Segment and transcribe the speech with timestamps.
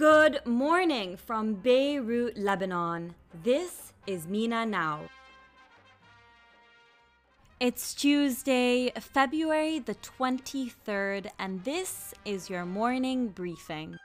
[0.00, 3.14] Good morning from Beirut, Lebanon.
[3.44, 5.10] This is Mina Now.
[7.60, 13.98] It's Tuesday, February the 23rd, and this is your morning briefing.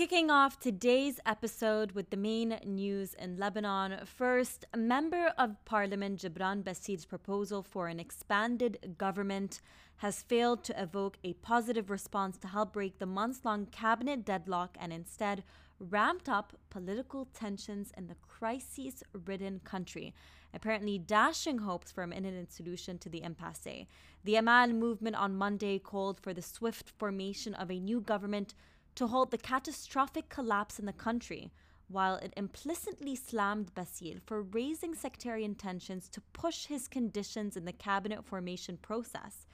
[0.00, 4.06] Kicking off today's episode with the main news in Lebanon.
[4.06, 9.60] First, Member of Parliament Gibran Bassil's proposal for an expanded government
[9.96, 14.74] has failed to evoke a positive response to help break the months long cabinet deadlock
[14.80, 15.44] and instead
[15.78, 20.14] ramped up political tensions in the crisis ridden country,
[20.54, 23.84] apparently dashing hopes for an imminent solution to the impasse.
[24.24, 28.54] The Amal movement on Monday called for the swift formation of a new government
[28.94, 31.52] to halt the catastrophic collapse in the country,
[31.88, 37.72] while it implicitly slammed Bassil for raising sectarian tensions to push his conditions in the
[37.72, 39.46] cabinet formation process.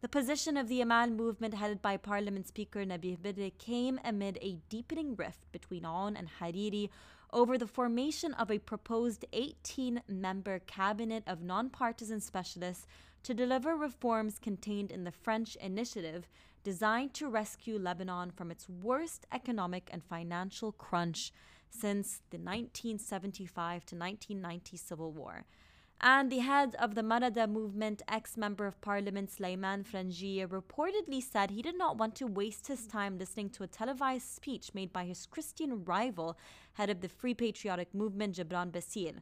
[0.00, 4.58] The position of the Amal movement, headed by Parliament Speaker Nabih Berri, came amid a
[4.68, 6.88] deepening rift between Aoun and Hariri
[7.32, 12.86] over the formation of a proposed 18 member cabinet of nonpartisan specialists
[13.22, 16.28] to deliver reforms contained in the French initiative
[16.62, 21.32] designed to rescue Lebanon from its worst economic and financial crunch
[21.70, 25.44] since the 1975 to 1990 civil war.
[26.02, 31.50] And the head of the Marada movement, ex member of parliament Sulaiman Frangieh, reportedly said
[31.50, 35.04] he did not want to waste his time listening to a televised speech made by
[35.04, 36.38] his Christian rival,
[36.74, 39.16] head of the Free Patriotic Movement, Gibran Bassil.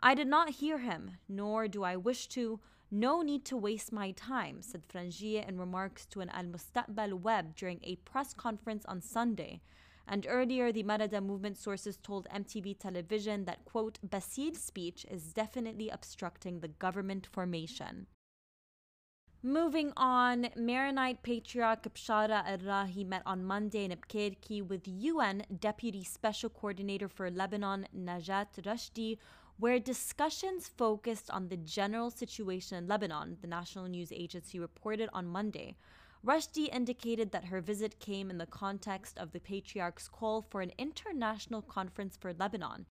[0.00, 2.58] I did not hear him, nor do I wish to.
[2.90, 7.56] No need to waste my time, said Frangieh in remarks to an Al Mustaqbal web
[7.56, 9.60] during a press conference on Sunday.
[10.06, 15.88] And earlier, the Marada movement sources told MTV television that, quote, Bassil's speech is definitely
[15.88, 18.06] obstructing the government formation.
[19.42, 26.50] Moving on, Maronite Patriarch Bshara al-Rahi met on Monday in Abqerki with UN Deputy Special
[26.50, 29.18] Coordinator for Lebanon Najat Rashdi,
[29.58, 35.26] where discussions focused on the general situation in Lebanon, the national news agency reported on
[35.26, 35.76] Monday.
[36.24, 40.72] Rashdi indicated that her visit came in the context of the patriarch's call for an
[40.76, 42.86] international conference for Lebanon.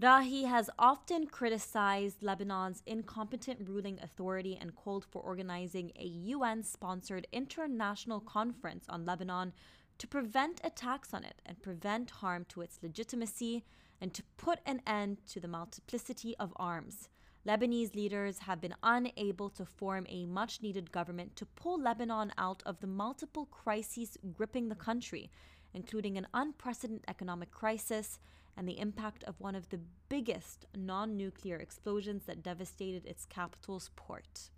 [0.00, 7.26] Rahi has often criticized Lebanon's incompetent ruling authority and called for organizing a UN sponsored
[7.30, 9.52] international conference on Lebanon
[9.98, 13.64] to prevent attacks on it and prevent harm to its legitimacy
[14.02, 17.08] and to put an end to the multiplicity of arms.
[17.46, 22.64] Lebanese leaders have been unable to form a much needed government to pull Lebanon out
[22.66, 25.30] of the multiple crises gripping the country,
[25.72, 28.18] including an unprecedented economic crisis
[28.56, 33.90] and the impact of one of the biggest non nuclear explosions that devastated its capital's
[33.94, 34.50] port.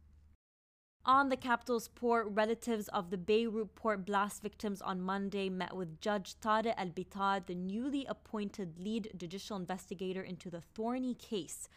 [1.06, 6.00] On the capital's port, relatives of the Beirut port blast victims on Monday met with
[6.00, 11.69] Judge Tariq Al Bitar, the newly appointed lead judicial investigator into the thorny case.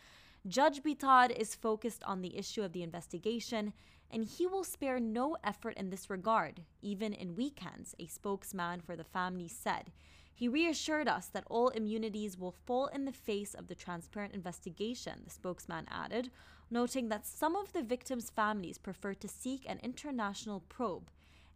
[0.48, 3.74] Judge Bitar is focused on the issue of the investigation,
[4.10, 8.96] and he will spare no effort in this regard, even in weekends, a spokesman for
[8.96, 9.92] the family said.
[10.34, 15.24] He reassured us that all immunities will fall in the face of the transparent investigation,
[15.26, 16.32] the spokesman added,
[16.70, 21.10] noting that some of the victims' families prefer to seek an international probe.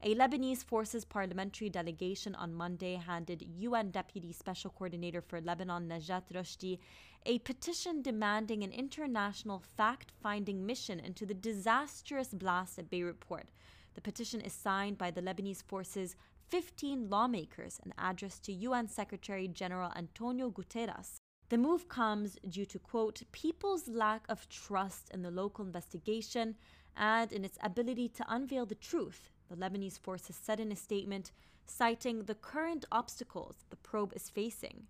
[0.04, 6.24] A Lebanese Forces parliamentary delegation on Monday handed UN Deputy Special Coordinator for Lebanon Najat
[6.34, 6.80] Rashdi
[7.26, 13.52] a petition demanding an international fact finding mission into the disastrous blast at Beirut port.
[13.94, 16.16] The petition is signed by the Lebanese Forces
[16.50, 21.18] 15 lawmakers and addressed to UN Secretary General Antonio Guterres.
[21.52, 26.56] The move comes due to, quote, people's lack of trust in the local investigation
[26.96, 31.34] and in its ability to unveil the truth, the Lebanese forces said in a statement,
[31.66, 34.88] citing the current obstacles the probe is facing.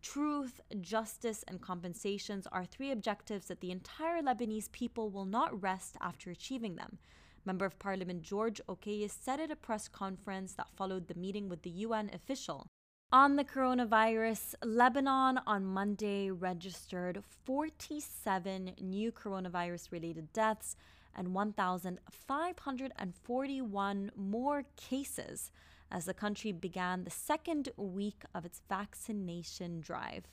[0.00, 5.96] Truth, justice, and compensations are three objectives that the entire Lebanese people will not rest
[6.00, 6.98] after achieving them.
[7.44, 11.62] Member of Parliament George Okais said at a press conference that followed the meeting with
[11.62, 12.68] the UN official.
[13.12, 20.74] On the coronavirus, Lebanon on Monday registered 47 new coronavirus related deaths
[21.14, 25.52] and 1,541 more cases
[25.88, 30.24] as the country began the second week of its vaccination drive.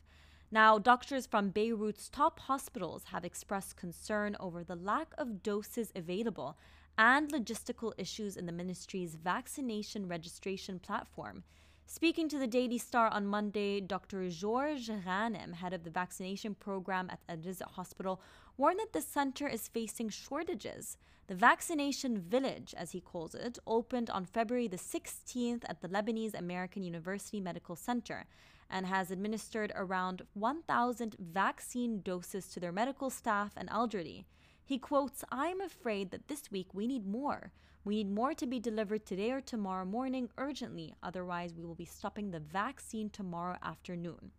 [0.52, 6.58] Now, doctors from Beirut's top hospitals have expressed concern over the lack of doses available
[6.98, 11.44] and logistical issues in the ministry's vaccination registration platform.
[11.86, 14.28] Speaking to the Daily Star on Monday, Dr.
[14.30, 17.38] George Ghanem, head of the vaccination program at Al
[17.72, 18.22] Hospital,
[18.58, 20.98] warned that the center is facing shortages.
[21.28, 26.34] The vaccination village, as he calls it, opened on February the 16th at the Lebanese
[26.34, 28.26] American University Medical Center
[28.70, 34.26] and has administered around 1,000 vaccine doses to their medical staff and elderly.
[34.66, 37.52] He quotes, I'm afraid that this week we need more.
[37.84, 41.84] We need more to be delivered today or tomorrow morning urgently, otherwise, we will be
[41.86, 44.32] stopping the vaccine tomorrow afternoon.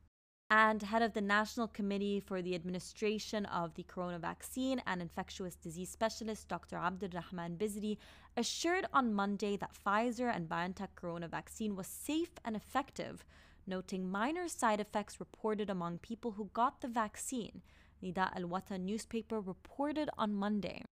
[0.50, 5.56] And head of the National Committee for the Administration of the Corona Vaccine and Infectious
[5.56, 6.76] Disease Specialist, Dr.
[6.76, 7.98] Abdulrahman Bizri,
[8.36, 13.24] assured on Monday that Pfizer and BioNTech Corona vaccine was safe and effective,
[13.66, 17.60] noting minor side effects reported among people who got the vaccine.
[18.04, 20.82] Nida Al Watan newspaper reported on Monday.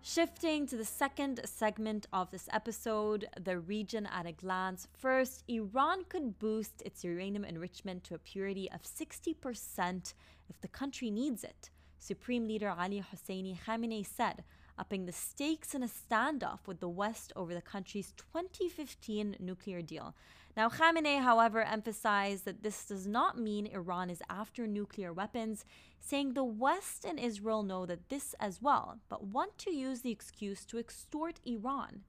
[0.00, 4.86] Shifting to the second segment of this episode, the region at a glance.
[4.98, 10.14] First, Iran could boost its uranium enrichment to a purity of 60%
[10.48, 11.70] if the country needs it.
[11.98, 14.44] Supreme Leader Ali Husseini Khamenei said,
[14.78, 20.14] upping the stakes in a standoff with the West over the country's 2015 nuclear deal.
[20.56, 25.64] Now, Khamenei, however, emphasized that this does not mean Iran is after nuclear weapons,
[25.98, 30.12] saying the West and Israel know that this as well, but want to use the
[30.12, 32.02] excuse to extort Iran.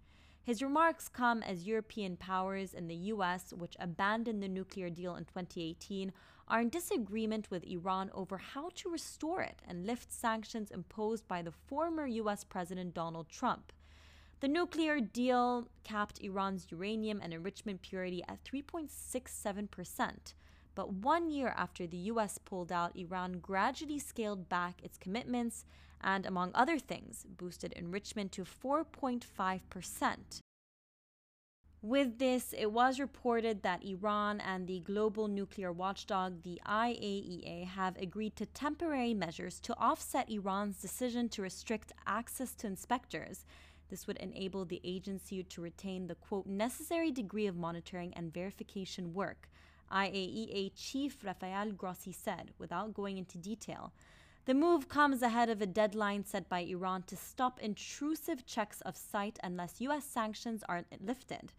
[0.44, 5.25] His remarks come as European powers and the US, which abandoned the nuclear deal in
[5.25, 6.12] 2018,
[6.48, 11.41] are in disagreement with Iran over how to restore it and lift sanctions imposed by
[11.41, 13.74] the former US President Donald Trump.
[14.45, 20.36] The nuclear deal capped Iran's uranium and enrichment purity at 3.67%.
[20.75, 25.65] But one year after the US pulled out, Iran gradually scaled back its commitments
[26.00, 30.42] and, among other things, boosted enrichment to 4.5%.
[31.81, 37.98] With this, it was reported that Iran and the global nuclear watchdog, the IAEA, have
[37.98, 43.44] agreed to temporary measures to offset Iran's decision to restrict access to inspectors
[43.89, 49.13] this would enable the agency to retain the quote necessary degree of monitoring and verification
[49.13, 49.49] work,
[49.91, 53.93] IAEA Chief Rafael Grossi said, without going into detail.
[54.45, 58.95] The move comes ahead of a deadline set by Iran to stop intrusive checks of
[58.95, 60.05] site unless U.S.
[60.05, 61.53] sanctions are lifted.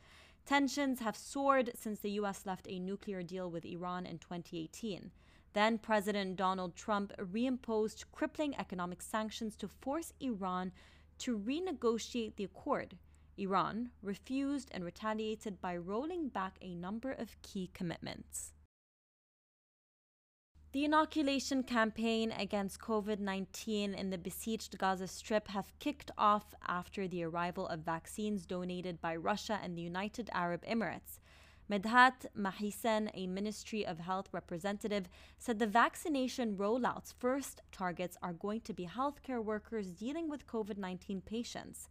[0.45, 2.47] Tensions have soared since the U.S.
[2.47, 5.11] left a nuclear deal with Iran in 2018.
[5.53, 10.71] Then President Donald Trump reimposed crippling economic sanctions to force Iran
[11.19, 12.97] to renegotiate the accord.
[13.39, 18.53] Iran refused and retaliated by rolling back a number of key commitments.
[20.73, 27.09] The inoculation campaign against COVID 19 in the besieged Gaza Strip have kicked off after
[27.09, 31.19] the arrival of vaccines donated by Russia and the United Arab Emirates.
[31.71, 38.61] Medhat Mahisen, a Ministry of Health representative, said the vaccination rollout's first targets are going
[38.61, 41.89] to be healthcare workers dealing with COVID 19 patients.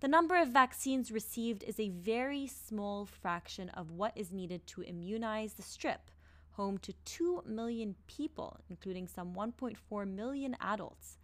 [0.00, 4.82] The number of vaccines received is a very small fraction of what is needed to
[4.82, 6.10] immunize the Strip,
[6.52, 11.18] home to 2 million people, including some 1.4 million adults.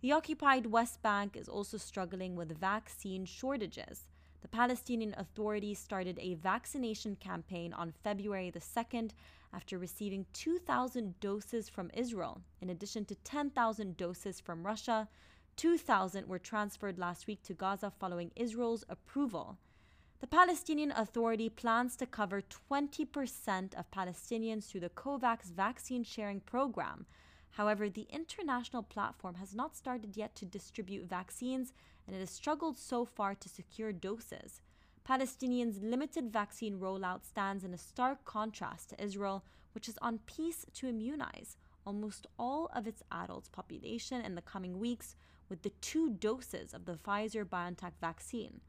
[0.00, 4.08] The occupied West Bank is also struggling with vaccine shortages.
[4.46, 9.10] The Palestinian Authority started a vaccination campaign on February the 2nd
[9.52, 15.08] after receiving 2,000 doses from Israel, in addition to 10,000 doses from Russia.
[15.56, 19.58] 2,000 were transferred last week to Gaza following Israel's approval.
[20.20, 27.06] The Palestinian Authority plans to cover 20% of Palestinians through the COVAX vaccine sharing program.
[27.50, 31.72] However, the international platform has not started yet to distribute vaccines
[32.06, 34.60] and it has struggled so far to secure doses.
[35.08, 40.66] Palestinians' limited vaccine rollout stands in a stark contrast to Israel, which is on pace
[40.74, 45.14] to immunize almost all of its adult population in the coming weeks
[45.48, 48.60] with the two doses of the Pfizer BioNTech vaccine.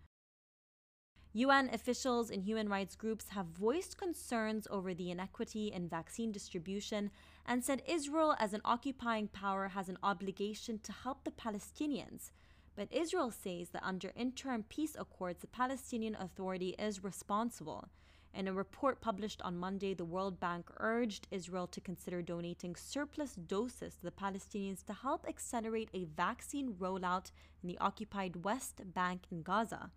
[1.34, 7.12] UN officials and human rights groups have voiced concerns over the inequity in vaccine distribution
[7.46, 12.32] and said Israel, as an occupying power, has an obligation to help the Palestinians.
[12.77, 17.89] But Israel says that under interim peace accords, the Palestinian Authority is responsible.
[18.36, 23.34] In a report published on Monday, the World Bank urged Israel to consider donating surplus
[23.34, 27.31] doses to the Palestinians to help accelerate a vaccine rollout
[27.63, 29.89] in the occupied West Bank and Gaza.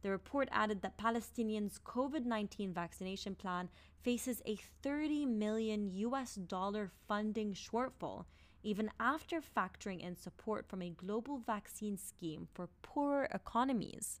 [0.00, 3.68] The report added that Palestinians' COVID 19 vaccination plan
[4.02, 8.24] faces a 30 million US dollar funding shortfall
[8.64, 14.20] even after factoring in support from a global vaccine scheme for poorer economies.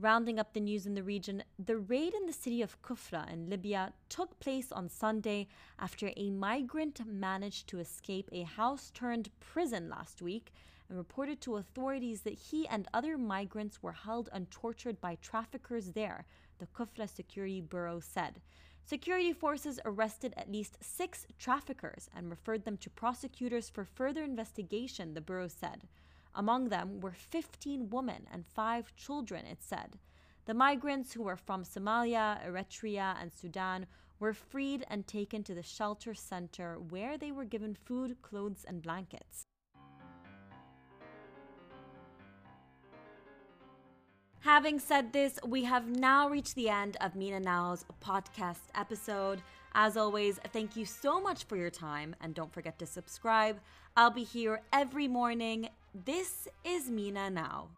[0.00, 3.50] Rounding up the news in the region, the raid in the city of Kufra in
[3.50, 9.88] Libya took place on Sunday after a migrant managed to escape a house turned prison
[9.90, 10.52] last week
[10.88, 15.92] and reported to authorities that he and other migrants were held and tortured by traffickers
[15.92, 16.24] there,
[16.58, 18.40] the Kufra Security Bureau said.
[18.88, 25.12] Security forces arrested at least six traffickers and referred them to prosecutors for further investigation,
[25.12, 25.86] the Bureau said.
[26.34, 29.98] Among them were 15 women and five children, it said.
[30.46, 33.84] The migrants who were from Somalia, Eritrea, and Sudan
[34.20, 38.80] were freed and taken to the shelter center where they were given food, clothes, and
[38.80, 39.47] blankets.
[44.48, 49.42] Having said this, we have now reached the end of Mina Now's podcast episode.
[49.74, 53.60] As always, thank you so much for your time and don't forget to subscribe.
[53.94, 55.68] I'll be here every morning.
[55.94, 57.68] This is Mina Now.